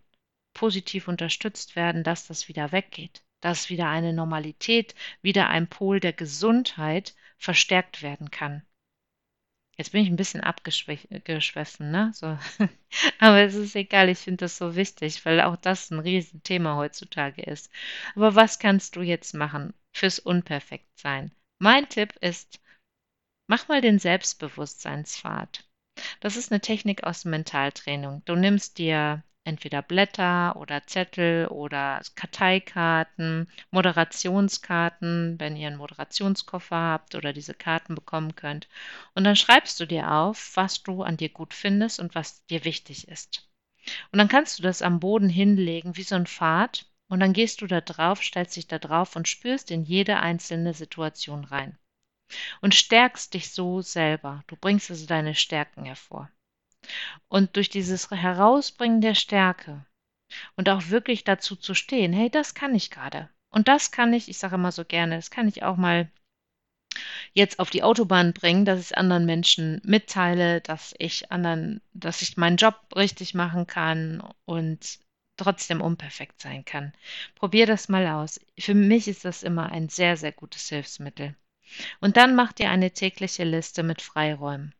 positiv 0.53 1.07
unterstützt 1.07 1.75
werden, 1.75 2.03
dass 2.03 2.27
das 2.27 2.47
wieder 2.47 2.71
weggeht, 2.71 3.23
dass 3.41 3.69
wieder 3.69 3.87
eine 3.87 4.13
Normalität, 4.13 4.95
wieder 5.21 5.47
ein 5.49 5.67
Pol 5.67 5.99
der 5.99 6.13
Gesundheit 6.13 7.15
verstärkt 7.37 8.01
werden 8.01 8.31
kann. 8.31 8.63
Jetzt 9.79 9.93
bin 9.93 10.03
ich 10.03 10.09
ein 10.09 10.17
bisschen 10.17 10.41
abgeschweffen, 10.41 11.89
ne? 11.89 12.11
So. 12.13 12.37
Aber 13.19 13.39
es 13.39 13.55
ist 13.55 13.77
egal, 13.77 14.09
ich 14.09 14.17
finde 14.17 14.43
das 14.43 14.57
so 14.57 14.75
wichtig, 14.75 15.23
weil 15.23 15.39
auch 15.39 15.55
das 15.55 15.89
ein 15.89 15.99
Riesenthema 15.99 16.75
heutzutage 16.75 17.41
ist. 17.43 17.71
Aber 18.13 18.35
was 18.35 18.59
kannst 18.59 18.97
du 18.97 19.01
jetzt 19.01 19.33
machen 19.33 19.73
fürs 19.93 20.19
Unperfektsein? 20.19 21.31
Mein 21.59 21.87
Tipp 21.87 22.13
ist, 22.19 22.59
mach 23.47 23.69
mal 23.69 23.79
den 23.79 23.99
Selbstbewusstseinspfad. 23.99 25.63
Das 26.19 26.35
ist 26.35 26.51
eine 26.51 26.59
Technik 26.59 27.05
aus 27.05 27.23
Mentaltraining. 27.23 28.21
Du 28.25 28.35
nimmst 28.35 28.79
dir 28.79 29.23
entweder 29.43 29.81
Blätter 29.81 30.55
oder 30.55 30.85
Zettel 30.85 31.47
oder 31.47 32.01
Karteikarten, 32.15 33.49
Moderationskarten, 33.71 35.39
wenn 35.39 35.55
ihr 35.55 35.67
einen 35.67 35.77
Moderationskoffer 35.77 36.75
habt 36.75 37.15
oder 37.15 37.33
diese 37.33 37.53
Karten 37.53 37.95
bekommen 37.95 38.35
könnt. 38.35 38.67
Und 39.15 39.23
dann 39.23 39.35
schreibst 39.35 39.79
du 39.79 39.85
dir 39.85 40.11
auf, 40.11 40.55
was 40.55 40.83
du 40.83 41.03
an 41.03 41.17
dir 41.17 41.29
gut 41.29 41.53
findest 41.53 41.99
und 41.99 42.15
was 42.15 42.45
dir 42.47 42.63
wichtig 42.65 43.07
ist. 43.07 43.49
Und 44.11 44.19
dann 44.19 44.27
kannst 44.27 44.59
du 44.59 44.63
das 44.63 44.81
am 44.81 44.99
Boden 44.99 45.29
hinlegen 45.29 45.95
wie 45.97 46.03
so 46.03 46.15
ein 46.15 46.27
Pfad 46.27 46.85
und 47.07 47.19
dann 47.19 47.33
gehst 47.33 47.61
du 47.61 47.67
da 47.67 47.81
drauf, 47.81 48.21
stellst 48.21 48.55
dich 48.55 48.67
da 48.67 48.77
drauf 48.77 49.15
und 49.15 49.27
spürst 49.27 49.71
in 49.71 49.83
jede 49.83 50.19
einzelne 50.19 50.73
Situation 50.73 51.43
rein. 51.43 51.77
Und 52.61 52.75
stärkst 52.75 53.33
dich 53.33 53.51
so 53.51 53.81
selber. 53.81 54.43
Du 54.45 54.55
bringst 54.55 54.91
also 54.91 55.07
deine 55.07 55.33
Stärken 55.33 55.85
hervor. 55.85 56.29
Und 57.27 57.55
durch 57.55 57.69
dieses 57.69 58.09
Herausbringen 58.09 59.01
der 59.01 59.15
Stärke 59.15 59.85
und 60.55 60.69
auch 60.69 60.89
wirklich 60.89 61.23
dazu 61.23 61.55
zu 61.55 61.73
stehen, 61.73 62.13
hey, 62.13 62.29
das 62.29 62.53
kann 62.53 62.75
ich 62.75 62.91
gerade. 62.91 63.29
Und 63.51 63.67
das 63.67 63.91
kann 63.91 64.13
ich, 64.13 64.29
ich 64.29 64.37
sage 64.37 64.55
immer 64.55 64.71
so 64.71 64.85
gerne, 64.85 65.15
das 65.15 65.31
kann 65.31 65.47
ich 65.47 65.63
auch 65.63 65.77
mal 65.77 66.09
jetzt 67.33 67.59
auf 67.59 67.69
die 67.69 67.83
Autobahn 67.83 68.33
bringen, 68.33 68.65
dass 68.65 68.79
ich 68.79 68.97
anderen 68.97 69.25
Menschen 69.25 69.81
mitteile, 69.83 70.61
dass 70.61 70.93
ich 70.97 71.31
anderen, 71.31 71.81
dass 71.93 72.21
ich 72.21 72.37
meinen 72.37 72.57
Job 72.57 72.75
richtig 72.95 73.33
machen 73.33 73.67
kann 73.67 74.21
und 74.45 74.99
trotzdem 75.37 75.81
unperfekt 75.81 76.41
sein 76.41 76.65
kann. 76.65 76.93
Probier 77.35 77.65
das 77.65 77.89
mal 77.89 78.05
aus. 78.07 78.39
Für 78.59 78.73
mich 78.73 79.07
ist 79.07 79.25
das 79.25 79.43
immer 79.43 79.71
ein 79.71 79.89
sehr, 79.89 80.17
sehr 80.17 80.31
gutes 80.31 80.67
Hilfsmittel. 80.69 81.35
Und 82.01 82.17
dann 82.17 82.35
mach 82.35 82.51
dir 82.51 82.69
eine 82.69 82.91
tägliche 82.91 83.43
Liste 83.43 83.83
mit 83.83 84.01
Freiräumen. 84.01 84.73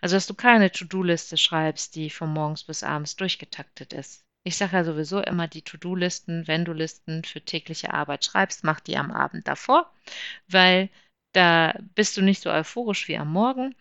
Also, 0.00 0.16
dass 0.16 0.26
du 0.26 0.34
keine 0.34 0.70
To-Do-Liste 0.70 1.36
schreibst, 1.36 1.94
die 1.94 2.10
von 2.10 2.32
morgens 2.32 2.64
bis 2.64 2.82
abends 2.82 3.16
durchgetaktet 3.16 3.92
ist. 3.92 4.24
Ich 4.44 4.56
sage 4.56 4.76
ja 4.76 4.84
sowieso 4.84 5.20
immer 5.20 5.46
die 5.48 5.62
To-Do-Listen, 5.62 6.48
wenn 6.48 6.64
du 6.64 6.72
Listen 6.72 7.24
für 7.24 7.40
tägliche 7.40 7.94
Arbeit 7.94 8.24
schreibst, 8.24 8.64
mach 8.64 8.80
die 8.80 8.96
am 8.96 9.12
Abend 9.12 9.46
davor, 9.46 9.92
weil 10.48 10.88
da 11.32 11.74
bist 11.94 12.16
du 12.16 12.22
nicht 12.22 12.42
so 12.42 12.50
euphorisch 12.50 13.08
wie 13.08 13.16
am 13.16 13.32
Morgen 13.32 13.74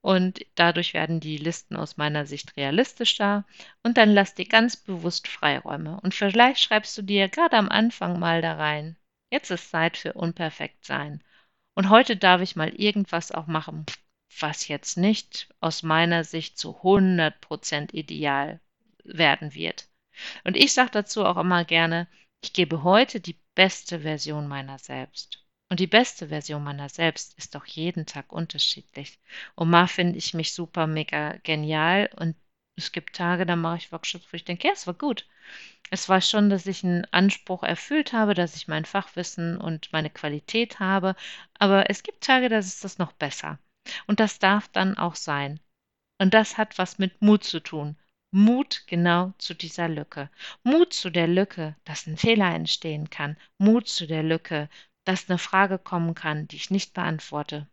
und 0.00 0.40
dadurch 0.54 0.94
werden 0.94 1.20
die 1.20 1.36
Listen 1.38 1.76
aus 1.76 1.96
meiner 1.96 2.26
Sicht 2.26 2.56
realistischer 2.56 3.44
und 3.82 3.96
dann 3.96 4.10
lass 4.10 4.34
dir 4.34 4.46
ganz 4.46 4.76
bewusst 4.76 5.28
Freiräume. 5.28 6.00
Und 6.02 6.14
vielleicht 6.14 6.60
schreibst 6.60 6.96
du 6.98 7.02
dir 7.02 7.28
gerade 7.28 7.56
am 7.56 7.68
Anfang 7.68 8.18
mal 8.18 8.42
da 8.42 8.54
rein, 8.54 8.96
jetzt 9.32 9.50
ist 9.50 9.70
Zeit 9.70 9.96
für 9.96 10.12
unperfekt 10.12 10.84
sein 10.84 11.22
und 11.74 11.90
heute 11.90 12.16
darf 12.16 12.40
ich 12.40 12.56
mal 12.56 12.68
irgendwas 12.68 13.32
auch 13.32 13.46
machen, 13.46 13.84
was 14.40 14.68
jetzt 14.68 14.96
nicht 14.96 15.48
aus 15.60 15.82
meiner 15.82 16.24
Sicht 16.24 16.58
zu 16.58 16.82
100% 16.82 17.92
ideal 17.92 18.60
werden 19.04 19.54
wird. 19.54 19.88
Und 20.44 20.56
ich 20.56 20.72
sage 20.72 20.90
dazu 20.92 21.24
auch 21.24 21.36
immer 21.36 21.64
gerne, 21.64 22.08
ich 22.42 22.52
gebe 22.52 22.82
heute 22.82 23.20
die 23.20 23.38
beste 23.54 24.00
Version 24.00 24.46
meiner 24.48 24.78
selbst. 24.78 25.44
Und 25.70 25.80
die 25.80 25.86
beste 25.86 26.28
Version 26.28 26.62
meiner 26.62 26.88
selbst 26.88 27.36
ist 27.38 27.54
doch 27.54 27.64
jeden 27.66 28.06
Tag 28.06 28.32
unterschiedlich. 28.32 29.18
Und 29.54 29.70
mal 29.70 29.88
finde 29.88 30.18
ich 30.18 30.34
mich 30.34 30.52
super 30.52 30.86
mega 30.86 31.36
genial 31.42 32.10
und 32.16 32.36
es 32.76 32.92
gibt 32.92 33.16
Tage, 33.16 33.46
da 33.46 33.56
mache 33.56 33.78
ich 33.78 33.92
Workshops, 33.92 34.26
wo 34.30 34.36
ich 34.36 34.44
denke, 34.44 34.68
ja, 34.68 34.74
es 34.74 34.86
war 34.86 34.94
gut. 34.94 35.26
Es 35.90 36.08
war 36.08 36.20
schon, 36.20 36.50
dass 36.50 36.66
ich 36.66 36.84
einen 36.84 37.06
Anspruch 37.12 37.62
erfüllt 37.62 38.12
habe, 38.12 38.34
dass 38.34 38.56
ich 38.56 38.68
mein 38.68 38.84
Fachwissen 38.84 39.56
und 39.56 39.92
meine 39.92 40.10
Qualität 40.10 40.80
habe, 40.80 41.14
aber 41.58 41.90
es 41.90 42.02
gibt 42.02 42.24
Tage, 42.24 42.48
da 42.48 42.58
ist 42.58 42.84
das 42.84 42.98
noch 42.98 43.12
besser. 43.12 43.58
Und 44.06 44.20
das 44.20 44.38
darf 44.38 44.68
dann 44.68 44.96
auch 44.96 45.14
sein. 45.14 45.60
Und 46.18 46.34
das 46.34 46.56
hat 46.58 46.78
was 46.78 46.98
mit 46.98 47.20
Mut 47.22 47.44
zu 47.44 47.60
tun. 47.60 47.96
Mut 48.30 48.84
genau 48.86 49.32
zu 49.38 49.54
dieser 49.54 49.88
Lücke. 49.88 50.28
Mut 50.62 50.92
zu 50.92 51.10
der 51.10 51.28
Lücke, 51.28 51.76
dass 51.84 52.06
ein 52.06 52.16
Fehler 52.16 52.54
entstehen 52.54 53.10
kann. 53.10 53.36
Mut 53.58 53.88
zu 53.88 54.06
der 54.06 54.22
Lücke, 54.22 54.68
dass 55.04 55.28
eine 55.28 55.38
Frage 55.38 55.78
kommen 55.78 56.14
kann, 56.14 56.48
die 56.48 56.56
ich 56.56 56.70
nicht 56.70 56.94
beantworte, 56.94 57.68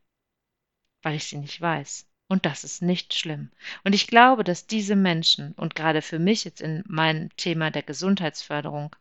weil 1.01 1.15
ich 1.15 1.25
sie 1.25 1.37
nicht 1.37 1.59
weiß. 1.59 2.07
Und 2.27 2.45
das 2.45 2.63
ist 2.63 2.81
nicht 2.81 3.13
schlimm. 3.13 3.51
Und 3.83 3.93
ich 3.93 4.07
glaube, 4.07 4.43
dass 4.43 4.67
diese 4.67 4.95
Menschen, 4.95 5.53
und 5.53 5.75
gerade 5.75 6.01
für 6.01 6.19
mich 6.19 6.45
jetzt 6.45 6.61
in 6.61 6.83
meinem 6.87 7.35
Thema 7.37 7.71
der 7.71 7.83
Gesundheitsförderung, 7.83 8.95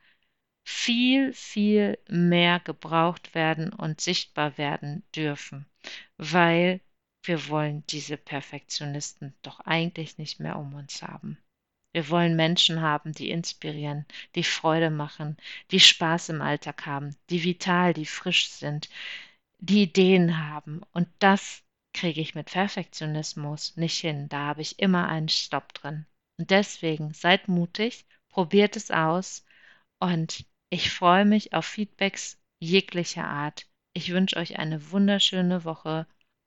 viel, 0.65 1.33
viel 1.33 1.99
mehr 2.09 2.61
gebraucht 2.61 3.35
werden 3.35 3.73
und 3.73 4.01
sichtbar 4.01 4.59
werden 4.59 5.03
dürfen, 5.15 5.67
weil 6.17 6.81
wir 7.23 7.49
wollen 7.49 7.85
diese 7.89 8.17
Perfektionisten 8.17 9.35
doch 9.43 9.61
eigentlich 9.61 10.19
nicht 10.19 10.41
mehr 10.41 10.57
um 10.57 10.75
uns 10.75 11.03
haben. 11.03 11.39
Wir 11.93 12.09
wollen 12.09 12.37
Menschen 12.37 12.81
haben, 12.81 13.13
die 13.13 13.31
inspirieren, 13.31 14.07
die 14.37 14.45
Freude 14.45 14.91
machen, 14.91 15.37
die 15.71 15.81
Spaß 15.81 16.29
im 16.29 16.41
Alltag 16.41 16.87
haben, 16.87 17.17
die 17.31 17.43
vital, 17.43 17.95
die 17.95 18.07
frisch 18.07 18.49
sind, 18.49 18.89
die 19.59 19.83
Ideen 19.83 20.49
haben. 20.49 20.83
Und 20.93 21.09
das 21.19 21.63
kriege 21.93 22.21
ich 22.21 22.35
mit 22.35 22.47
Perfektionismus 22.47 23.77
nicht 23.77 23.99
hin. 23.99 24.29
Da 24.29 24.47
habe 24.47 24.63
ich 24.63 24.79
immer 24.79 25.09
einen 25.09 25.29
Stopp 25.29 25.75
drin. 25.75 26.07
Und 26.39 26.51
deswegen 26.51 27.13
seid 27.13 27.49
mutig, 27.49 28.07
probiert 28.29 28.77
es 28.77 28.91
aus 28.91 29.45
und 29.99 30.47
ich 30.71 30.91
freue 30.91 31.25
mich 31.25 31.53
auf 31.53 31.67
Feedbacks 31.67 32.39
jeglicher 32.61 33.25
Art. 33.25 33.67
Ich 33.93 34.13
wünsche 34.13 34.37
euch 34.37 34.59
eine 34.59 34.93
wunderschöne 34.93 35.65
Woche 35.65 36.07